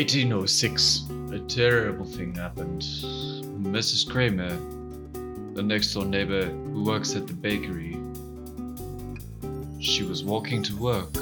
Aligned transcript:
In 0.00 0.06
1806, 0.06 1.02
a 1.30 1.40
terrible 1.40 2.06
thing 2.06 2.34
happened. 2.34 2.80
Mrs. 2.80 4.08
Kramer, 4.10 4.56
the 5.52 5.62
next 5.62 5.92
door 5.92 6.06
neighbor 6.06 6.46
who 6.46 6.84
works 6.84 7.14
at 7.16 7.26
the 7.26 7.34
bakery, 7.34 7.98
she 9.78 10.02
was 10.04 10.24
walking 10.24 10.62
to 10.62 10.74
work 10.78 11.12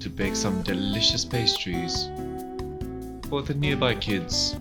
to 0.00 0.10
bake 0.10 0.34
some 0.34 0.62
delicious 0.62 1.24
pastries 1.24 2.10
for 3.28 3.42
the 3.42 3.54
nearby 3.54 3.94
kids. 3.94 4.56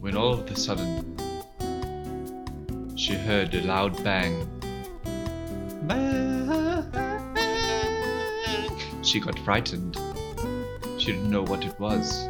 When 0.00 0.16
all 0.16 0.32
of 0.32 0.50
a 0.50 0.56
sudden, 0.56 1.18
she 2.96 3.12
heard 3.12 3.54
a 3.54 3.60
loud. 3.60 4.02
Bang! 4.02 4.48
She 9.02 9.20
got 9.20 9.38
frightened. 9.40 9.98
Didn't 11.10 11.28
know 11.28 11.42
what 11.42 11.64
it 11.64 11.76
was. 11.80 12.28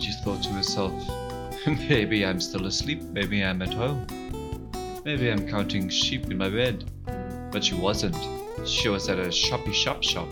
She 0.00 0.12
thought 0.22 0.40
to 0.44 0.50
herself, 0.50 0.92
maybe 1.66 2.24
I'm 2.24 2.40
still 2.40 2.66
asleep, 2.66 3.02
maybe 3.02 3.42
I'm 3.42 3.60
at 3.60 3.74
home. 3.74 4.06
Maybe 5.04 5.28
I'm 5.28 5.48
counting 5.48 5.88
sheep 5.88 6.30
in 6.30 6.38
my 6.38 6.48
bed. 6.48 6.84
But 7.50 7.64
she 7.64 7.74
wasn't. 7.74 8.16
She 8.64 8.88
was 8.88 9.08
at 9.08 9.18
a 9.18 9.32
shoppy 9.32 9.72
shop 9.72 10.04
shop. 10.04 10.28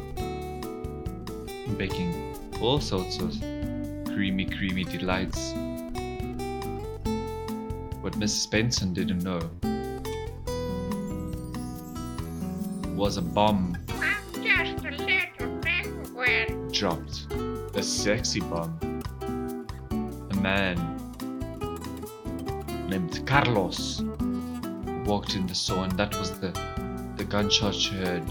Baking 1.77 2.36
all 2.61 2.78
sorts 2.78 3.19
of 3.19 3.36
creamy, 4.14 4.44
creamy 4.44 4.84
delights. 4.84 5.55
What 8.00 8.12
Mrs. 8.12 8.48
Benson 8.48 8.94
didn't 8.94 9.24
know 9.24 9.41
was 12.94 13.16
a 13.16 13.22
bomb 13.22 13.77
dropped. 16.78 17.26
A 17.74 17.82
sexy 17.82 18.38
bomb. 18.38 18.78
A 20.30 20.36
man 20.36 20.76
named 22.88 23.26
Carlos 23.26 24.00
walked 25.04 25.34
in 25.34 25.48
the 25.48 25.56
store, 25.56 25.84
and 25.84 25.92
that 25.98 26.16
was 26.16 26.38
the, 26.38 26.52
the 27.16 27.24
gunshot 27.24 27.74
she 27.74 27.94
heard. 27.96 28.22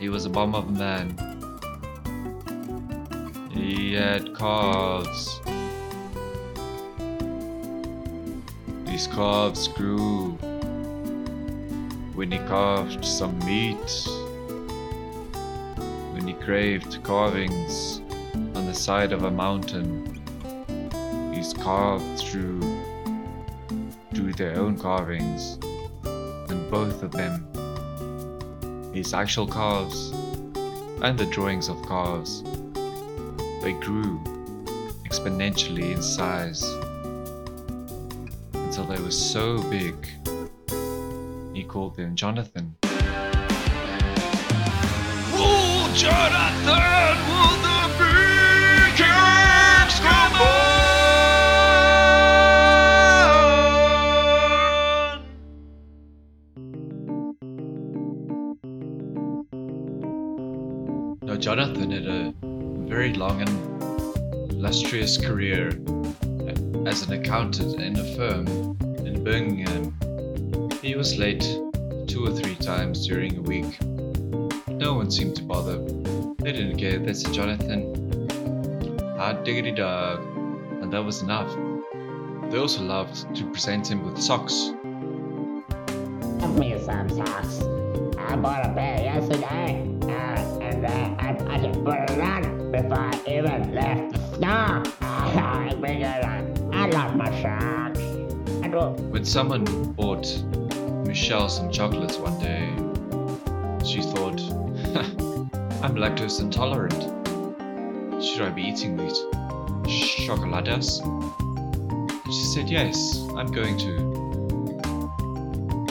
He 0.00 0.08
was 0.08 0.24
a 0.24 0.28
bomb 0.28 0.56
of 0.56 0.68
a 0.68 0.72
man. 0.72 1.14
He 3.52 3.92
had 3.92 4.36
calves. 4.36 5.40
These 8.86 9.06
calves 9.06 9.68
grew 9.68 10.30
when 12.16 12.32
he 12.32 12.38
carved 12.38 13.04
some 13.04 13.38
meat 13.46 14.08
craved 16.48 17.02
carvings 17.02 18.00
on 18.56 18.64
the 18.64 18.72
side 18.72 19.12
of 19.12 19.24
a 19.24 19.30
mountain. 19.30 20.18
He's 21.34 21.52
carved 21.52 22.20
through 22.20 22.60
do 24.14 24.32
their 24.32 24.58
own 24.58 24.78
carvings, 24.78 25.58
and 26.48 26.70
both 26.70 27.02
of 27.02 27.12
them, 27.12 27.46
his 28.94 29.12
actual 29.12 29.46
calves 29.46 30.08
and 31.02 31.18
the 31.18 31.26
drawings 31.26 31.68
of 31.68 31.86
calves, 31.86 32.42
they 33.60 33.74
grew 33.82 34.18
exponentially 35.04 35.92
in 35.92 36.00
size 36.00 36.62
until 38.54 38.84
they 38.84 38.98
were 39.02 39.10
so 39.10 39.62
big. 39.64 39.94
He 41.52 41.62
called 41.62 41.94
them 41.96 42.16
Jonathan. 42.16 42.67
Jonathan, 45.98 47.18
will 47.26 47.56
the 47.58 47.78
come 49.98 50.34
on? 50.34 50.78
Now, 61.22 61.34
Jonathan 61.34 61.90
had 61.90 62.06
a 62.06 62.32
very 62.88 63.12
long 63.14 63.42
and 63.42 63.50
illustrious 64.52 65.16
career 65.16 65.70
as 66.86 67.02
an 67.02 67.12
accountant 67.12 67.80
in 67.80 67.98
a 67.98 68.04
firm 68.14 68.46
in 69.04 69.24
Birmingham. 69.24 69.98
He 70.80 70.94
was 70.94 71.18
late 71.18 71.42
two 72.06 72.24
or 72.24 72.30
three 72.30 72.54
times 72.54 73.04
during 73.04 73.36
a 73.36 73.40
week. 73.40 73.80
No 74.78 74.94
one 74.94 75.10
seemed 75.10 75.34
to 75.34 75.42
bother. 75.42 75.78
They 76.38 76.52
didn't 76.52 76.78
care. 76.78 77.00
They 77.00 77.12
said, 77.12 77.32
Jonathan, 77.32 78.28
hot 79.16 79.44
diggity 79.44 79.72
dog. 79.72 80.20
And 80.80 80.92
that 80.92 81.04
was 81.04 81.20
enough. 81.20 81.52
They 82.48 82.58
also 82.58 82.84
loved 82.84 83.34
to 83.34 83.44
present 83.50 83.90
him 83.90 84.04
with 84.04 84.22
socks. 84.22 84.70
Give 86.38 86.56
me 86.56 86.80
some 86.80 87.08
socks. 87.10 87.60
I 88.16 88.36
bought 88.36 88.66
a 88.66 88.72
pair 88.72 89.02
yesterday, 89.02 89.84
uh, 90.02 90.60
and 90.62 90.86
uh, 90.86 91.16
I, 91.18 91.56
I 91.56 91.58
just 91.60 91.82
put 91.84 91.98
it 91.98 92.20
on 92.20 92.70
before 92.70 93.00
I 93.00 93.20
even 93.26 93.74
left 93.74 94.12
the 94.12 94.36
store. 94.36 94.82
I 95.02 95.74
figured 95.82 96.24
uh, 96.24 96.76
I 96.76 96.86
love 96.88 97.16
my 97.16 97.30
socks. 97.42 97.98
I 98.62 98.68
do. 98.68 98.90
When 99.10 99.24
someone 99.24 99.64
bought 99.94 100.26
Michelle 101.04 101.48
some 101.48 101.72
chocolates 101.72 102.16
one 102.16 102.38
day, 102.38 102.72
she 103.84 104.02
thought, 104.02 104.40
I'm 105.82 105.94
lactose 105.96 106.40
intolerant. 106.40 107.02
Should 108.24 108.42
I 108.42 108.48
be 108.48 108.62
eating 108.62 108.96
these 108.96 109.18
chocoladas? 110.26 111.00
She 112.26 112.44
said, 112.44 112.70
Yes, 112.70 113.18
I'm 113.36 113.48
going 113.48 113.76
to. 113.78 114.18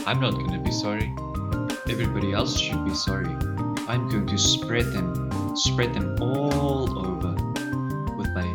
I'm 0.08 0.20
not 0.20 0.32
going 0.32 0.52
to 0.52 0.60
be 0.60 0.72
sorry. 0.72 1.14
Everybody 1.88 2.34
else 2.34 2.60
should 2.60 2.84
be 2.86 2.96
sorry. 2.96 3.30
I'm 3.88 4.10
going 4.10 4.26
to 4.28 4.38
spread 4.38 4.86
them, 4.92 5.56
spread 5.56 5.94
them 5.94 6.18
all 6.22 6.98
over 6.98 7.34
with 8.16 8.30
my 8.30 8.52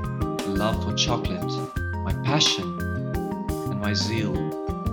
love 0.46 0.82
for 0.82 0.92
chocolate, 0.94 1.52
my 2.04 2.14
passion, 2.24 2.78
and 2.80 3.80
my 3.80 3.92
zeal 3.94 4.34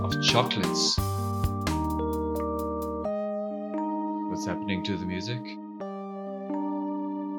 of 0.04 0.22
chocolates. 0.22 0.98
Happening 4.50 4.82
to 4.82 4.96
the 4.96 5.06
music? 5.06 5.40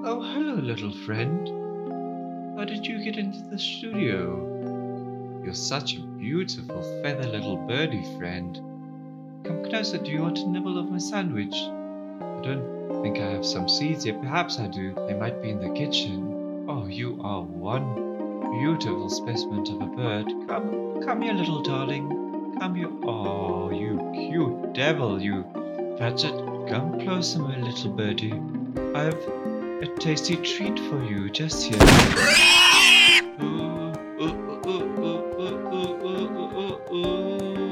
Oh, 0.08 0.22
hello, 0.34 0.54
little 0.62 0.94
friend. 0.94 1.46
How 2.58 2.64
did 2.64 2.88
you 2.88 3.04
get 3.04 3.18
into 3.18 3.42
the 3.50 3.60
studio? 3.60 5.42
You're 5.44 5.54
such 5.54 5.98
a 5.98 6.00
beautiful 6.00 6.82
feather 7.04 7.28
little 7.28 7.58
birdie 7.58 8.08
friend. 8.18 8.56
Come 9.44 9.66
closer, 9.66 9.98
do 9.98 10.10
you 10.10 10.22
want 10.22 10.40
a 10.40 10.48
nibble 10.48 10.78
of 10.78 10.90
my 10.90 11.00
sandwich? 11.00 11.54
I 11.54 12.40
don't 12.44 13.04
think 13.04 13.18
I 13.18 13.32
have 13.32 13.46
some 13.46 13.68
seeds 13.68 14.06
yet. 14.06 14.22
Perhaps 14.22 14.58
I 14.60 14.68
do. 14.68 14.94
They 15.10 15.14
might 15.14 15.42
be 15.42 15.50
in 15.50 15.60
the 15.60 15.74
kitchen. 15.78 16.66
Oh, 16.70 16.88
you 16.88 17.20
are 17.26 17.42
one 17.42 17.94
beautiful 18.58 19.10
specimen 19.10 19.68
of 19.68 19.82
a 19.82 19.86
bird. 19.98 20.28
Come, 20.48 21.04
come 21.04 21.24
here, 21.24 21.34
little 21.34 21.62
darling. 21.62 22.56
Come 22.58 22.76
here. 22.76 22.90
Oh, 23.04 23.70
you 23.70 24.00
cute 24.14 24.72
devil, 24.74 25.22
you. 25.22 25.44
That's 26.00 26.24
it. 26.24 26.51
Come 26.68 27.00
closer, 27.02 27.40
my 27.40 27.58
little 27.58 27.92
birdie. 27.92 28.34
I've 28.96 29.14
a 29.82 29.88
tasty 30.00 30.36
treat 30.38 30.78
for 30.80 31.04
you 31.04 31.30
just 31.30 31.64
here. 31.64 31.78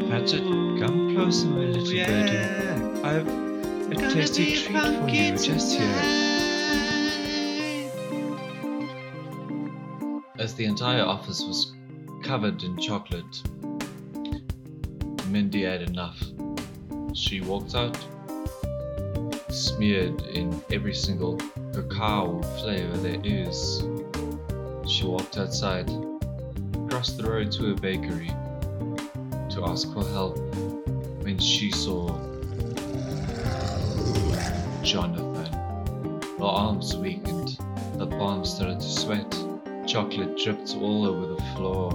That's 0.09 0.33
it. 0.33 0.41
Come 0.79 1.15
closer, 1.15 1.47
my 1.47 1.65
little 1.65 1.93
yeah. 1.93 2.07
birdie. 2.07 3.01
I've 3.03 3.27
it's 3.91 4.01
a 4.01 4.13
tasty 4.13 4.55
treat 4.55 4.81
for 4.81 5.07
you 5.09 5.37
just 5.37 5.77
here. 5.77 6.29
As 10.39 10.55
the 10.55 10.65
entire 10.65 11.03
office 11.03 11.41
was 11.41 11.73
covered 12.23 12.63
in 12.63 12.77
chocolate, 12.77 13.41
Mindy 15.27 15.63
had 15.63 15.81
enough. 15.83 16.21
She 17.13 17.41
walked 17.41 17.75
out 17.75 17.97
smeared 19.49 20.21
in 20.27 20.61
every 20.71 20.93
single 20.93 21.37
cacao 21.73 22.41
flavor 22.59 22.97
there 22.97 23.19
is. 23.23 23.83
She 24.87 25.05
walked 25.05 25.37
outside, 25.37 25.87
crossed 26.89 27.17
the 27.17 27.29
road 27.29 27.51
to 27.53 27.71
a 27.71 27.75
bakery 27.75 28.31
to 29.49 29.65
ask 29.65 29.91
for 29.93 30.05
help 30.09 30.37
when 31.23 31.39
she 31.39 31.71
saw 31.71 32.07
Jonathan. 34.83 35.53
Her 36.37 36.45
arms 36.45 36.95
weakened, 36.95 37.57
her 37.97 38.05
palms 38.05 38.53
started 38.53 38.79
to 38.79 38.89
sweat, 38.89 39.31
chocolate 39.87 40.37
dripped 40.37 40.75
all 40.75 41.05
over 41.05 41.27
the 41.33 41.41
floor. 41.55 41.91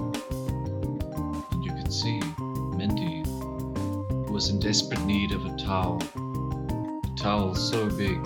And 1.51 1.63
you 1.63 1.73
could 1.73 1.91
see 1.91 2.19
Mindy 2.75 3.23
was 4.29 4.49
in 4.49 4.59
desperate 4.59 5.03
need 5.05 5.31
of 5.31 5.45
a 5.45 5.55
towel. 5.57 6.01
Towel 7.25 7.55
so 7.55 7.89
big 7.89 8.23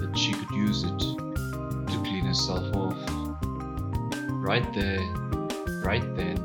that 0.00 0.10
she 0.16 0.32
could 0.32 0.50
use 0.50 0.82
it 0.82 0.98
to 0.98 2.02
clean 2.02 2.24
herself 2.24 2.74
off. 2.74 2.98
Right 4.42 4.66
there, 4.74 4.98
right 5.84 6.02
then, 6.16 6.38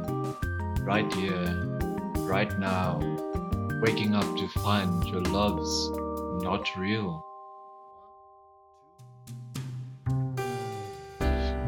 right 0.81 1.11
here, 1.15 1.79
right 2.17 2.59
now. 2.59 2.99
Waking 3.81 4.13
up 4.13 4.37
to 4.37 4.47
find 4.59 5.03
your 5.07 5.21
love's 5.21 5.89
not 6.43 6.69
real. 6.77 7.25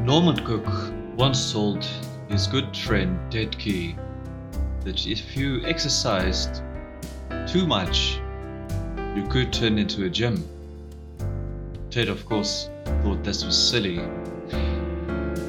Norman 0.04 0.46
Cook 0.46 0.68
once 1.18 1.52
told 1.52 1.84
his 2.30 2.46
good 2.46 2.78
friend 2.78 3.20
Ted 3.32 3.58
Key 3.58 3.96
that 4.82 5.08
if 5.08 5.36
you 5.36 5.66
exercised 5.66 6.62
too 7.48 7.66
much, 7.66 8.20
you 9.16 9.24
could 9.28 9.54
turn 9.54 9.78
into 9.78 10.04
a 10.04 10.10
gym. 10.10 10.44
Ted, 11.90 12.10
of 12.10 12.26
course, 12.26 12.70
thought 13.02 13.24
this 13.24 13.46
was 13.46 13.58
silly. 13.58 14.02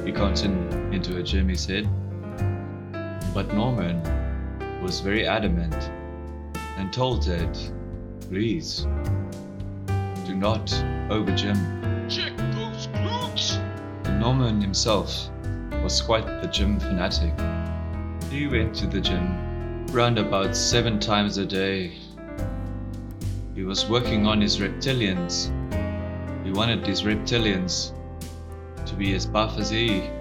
You 0.05 0.13
can't 0.13 0.37
turn 0.37 0.93
into 0.93 1.17
a 1.17 1.23
gym, 1.23 1.49
he 1.49 1.55
said. 1.55 1.85
But 3.33 3.53
Norman 3.53 4.01
was 4.81 5.01
very 5.01 5.27
adamant 5.27 5.75
and 6.77 6.93
told 6.93 7.23
Ted, 7.23 7.57
please, 8.21 8.87
do 10.25 10.33
not 10.33 10.73
over 11.09 11.35
gym. 11.35 12.07
Check 12.07 12.37
those 12.37 12.87
glutes! 12.87 13.57
And 14.05 14.21
Norman 14.21 14.61
himself 14.61 15.29
was 15.83 16.01
quite 16.01 16.25
the 16.25 16.47
gym 16.47 16.79
fanatic. 16.79 17.33
He 18.31 18.47
went 18.47 18.73
to 18.75 18.87
the 18.87 19.01
gym 19.01 19.85
round 19.87 20.17
about 20.19 20.55
seven 20.55 21.01
times 21.01 21.37
a 21.37 21.45
day. 21.45 22.06
He 23.57 23.63
was 23.63 23.89
working 23.89 24.27
on 24.27 24.39
his 24.39 24.59
reptilians. 24.59 25.49
He 26.45 26.51
wanted 26.51 26.85
his 26.85 27.01
reptilians 27.01 27.91
to 28.85 28.93
be 28.93 29.15
as 29.15 29.25
buff 29.25 29.57
as 29.57 29.71
he. 29.71 30.11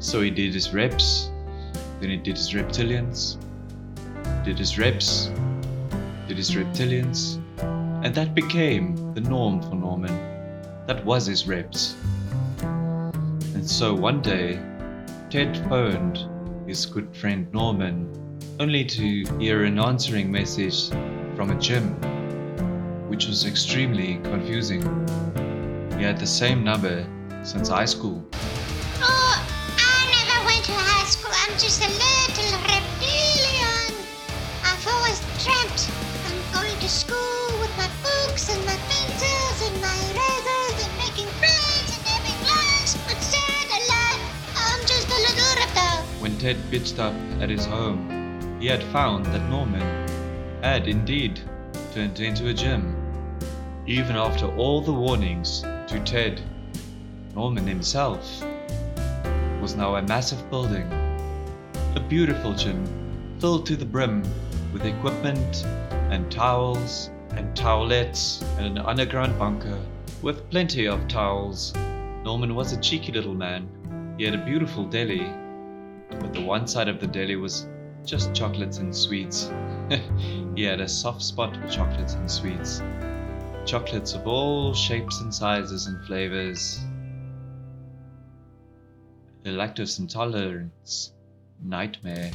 So 0.00 0.20
he 0.20 0.28
did 0.28 0.52
his 0.52 0.74
reps, 0.74 1.30
then 2.00 2.10
he 2.10 2.16
did 2.16 2.36
his 2.36 2.52
reptilians, 2.52 3.36
did 4.44 4.58
his 4.58 4.76
reps, 4.76 5.30
did 6.26 6.36
his 6.36 6.50
reptilians, 6.50 7.40
and 8.04 8.12
that 8.12 8.34
became 8.34 9.14
the 9.14 9.20
norm 9.20 9.62
for 9.62 9.76
Norman. 9.76 10.16
That 10.88 11.04
was 11.04 11.26
his 11.26 11.46
reps. 11.46 11.94
And 12.60 13.70
so 13.70 13.94
one 13.94 14.20
day, 14.20 14.60
Ted 15.30 15.56
phoned 15.68 16.26
his 16.66 16.86
good 16.86 17.16
friend 17.16 17.46
Norman, 17.52 18.10
only 18.58 18.84
to 18.84 19.24
hear 19.38 19.62
an 19.62 19.78
answering 19.78 20.32
message 20.32 20.90
from 21.40 21.56
a 21.56 21.58
gym, 21.58 21.88
which 23.08 23.26
was 23.26 23.46
extremely 23.46 24.20
confusing. 24.24 24.82
He 25.96 26.04
had 26.04 26.18
the 26.18 26.26
same 26.26 26.62
number 26.62 27.06
since 27.42 27.66
high 27.66 27.86
school. 27.86 28.22
Oh, 29.00 29.32
I 29.80 30.04
never 30.12 30.44
went 30.44 30.66
to 30.66 30.76
high 30.76 31.08
school. 31.08 31.32
I'm 31.32 31.56
just 31.56 31.80
a 31.80 31.88
little 31.88 32.60
reptilian. 32.60 33.88
I've 34.68 34.84
always 34.84 35.16
dreamt 35.40 35.88
I'm 36.28 36.36
going 36.52 36.76
to 36.76 36.88
school 36.90 37.48
with 37.56 37.72
my 37.80 37.88
books 38.04 38.52
and 38.52 38.60
my 38.66 38.76
pencils 38.92 39.58
and 39.64 39.80
my 39.80 39.96
razors 40.12 40.76
and 40.84 40.92
making 41.00 41.30
friends 41.40 41.88
and 41.96 42.04
having 42.04 42.36
lunch. 42.52 43.00
But 43.08 43.16
sad 43.16 43.68
alive, 43.80 44.20
I'm 44.60 44.80
just 44.84 45.08
a 45.08 45.16
little 45.24 45.52
reptile. 45.56 46.04
When 46.20 46.36
Ted 46.36 46.58
pitched 46.70 46.98
up 46.98 47.14
at 47.40 47.48
his 47.48 47.64
home, 47.64 48.60
he 48.60 48.66
had 48.66 48.84
found 48.92 49.24
that 49.32 49.40
Norman 49.48 49.80
had 50.62 50.88
indeed 50.88 51.40
turned 51.94 52.20
into 52.20 52.48
a 52.48 52.54
gym. 52.54 52.94
Even 53.86 54.14
after 54.14 54.46
all 54.56 54.80
the 54.80 54.92
warnings 54.92 55.62
to 55.62 56.00
Ted, 56.04 56.40
Norman 57.34 57.66
himself 57.66 58.44
was 59.60 59.74
now 59.74 59.96
a 59.96 60.02
massive 60.02 60.50
building, 60.50 60.86
a 61.94 62.04
beautiful 62.08 62.52
gym 62.52 62.84
filled 63.40 63.64
to 63.66 63.76
the 63.76 63.84
brim 63.84 64.22
with 64.72 64.84
equipment 64.84 65.64
and 66.10 66.30
towels 66.30 67.10
and 67.30 67.56
towelettes 67.56 68.42
and 68.58 68.78
an 68.78 68.84
underground 68.84 69.38
bunker 69.38 69.78
with 70.20 70.48
plenty 70.50 70.86
of 70.86 71.08
towels. 71.08 71.72
Norman 72.22 72.54
was 72.54 72.72
a 72.72 72.80
cheeky 72.80 73.12
little 73.12 73.34
man. 73.34 74.14
He 74.18 74.24
had 74.24 74.34
a 74.34 74.44
beautiful 74.44 74.84
deli, 74.84 75.26
but 76.10 76.34
the 76.34 76.42
one 76.42 76.66
side 76.66 76.88
of 76.88 77.00
the 77.00 77.06
deli 77.06 77.36
was 77.36 77.66
just 78.04 78.34
chocolates 78.34 78.78
and 78.78 78.94
sweets. 78.94 79.50
he 80.54 80.62
had 80.64 80.80
a 80.80 80.88
soft 80.88 81.22
spot 81.22 81.56
for 81.56 81.68
chocolates 81.68 82.14
and 82.14 82.30
sweets. 82.30 82.82
Chocolates 83.66 84.14
of 84.14 84.26
all 84.26 84.74
shapes 84.74 85.20
and 85.20 85.34
sizes 85.34 85.86
and 85.86 86.04
flavors. 86.06 86.80
The 89.42 89.50
lactose 89.50 89.98
intolerance 89.98 91.12
nightmare. 91.62 92.30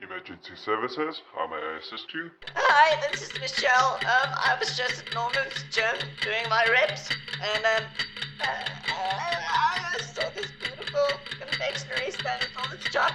Emergency 0.00 0.52
services, 0.56 1.20
how 1.34 1.46
may 1.46 1.56
I 1.56 1.78
assist 1.78 2.12
you? 2.14 2.30
Hi, 2.54 3.10
this 3.10 3.22
is 3.22 3.40
Michelle. 3.40 3.94
Um, 4.02 4.30
I 4.34 4.56
was 4.58 4.76
just 4.76 5.06
at 5.06 5.14
Norman's 5.14 5.64
gym 5.70 5.96
doing 6.22 6.48
my 6.48 6.64
reps, 6.70 7.10
and 7.42 7.64
uh, 7.64 7.77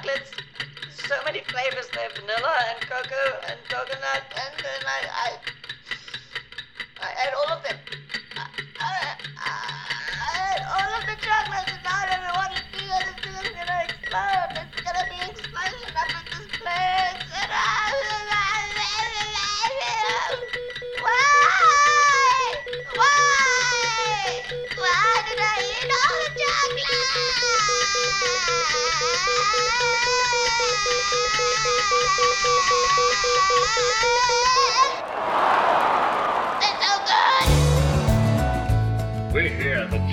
chocolates. 0.04 0.32
So 0.90 1.16
many 1.26 1.42
flavors 1.42 1.88
there: 1.90 2.10
vanilla 2.16 2.56
and 2.70 2.82
cocoa 2.82 3.42
and 3.50 3.60
coconut, 3.70 4.24
and 4.36 4.54
then 4.64 4.82
I, 4.86 5.02
I, 5.14 5.38
I 7.02 7.28
ate 7.28 7.34
all 7.36 7.50
of 7.50 7.64
them. 7.64 7.78
I, 8.36 8.48
I, 8.80 9.16
I 9.38 10.56
ate 10.56 10.64
all 10.76 10.92
of 11.00 11.06
the 11.08 11.16
chocolates, 11.26 11.73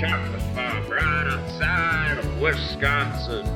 chocolate 0.01 0.41
farm 0.55 0.89
right 0.89 1.27
outside 1.29 2.17
of 2.17 2.41
Wisconsin. 2.41 3.47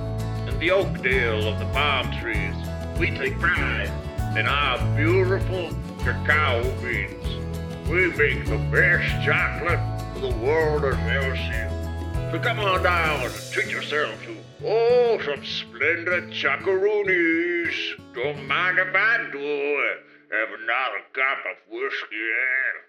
In 0.46 0.58
the 0.58 0.70
Oakdale 0.72 1.48
of 1.48 1.58
the 1.58 1.64
palm 1.72 2.12
trees, 2.20 2.54
we 2.98 3.16
take 3.16 3.38
pride 3.38 3.90
in 4.36 4.46
our 4.46 4.78
beautiful 4.94 5.70
cacao 6.00 6.62
beans. 6.82 7.88
We 7.88 8.08
make 8.08 8.44
the 8.44 8.58
best 8.70 9.24
chocolate 9.24 9.80
the 10.20 10.36
world 10.44 10.82
has 10.82 11.24
ever 11.24 11.34
seen. 11.34 12.30
So 12.30 12.38
come 12.40 12.58
on 12.58 12.82
down 12.82 13.24
and 13.24 13.34
treat 13.50 13.70
yourself 13.70 14.14
to, 14.24 14.36
oh, 14.66 15.18
some 15.24 15.42
splendid 15.46 16.24
chocaroonies. 16.24 17.74
Don't 18.14 18.46
mind 18.46 18.78
if 18.78 18.94
I 18.94 19.30
do. 19.32 19.94
Have 20.30 20.48
another 20.60 21.00
cup 21.14 21.38
of 21.50 21.72
whiskey. 21.72 22.16
Eh? 22.16 22.80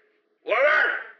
What? 0.44 0.58
What? 0.58 1.15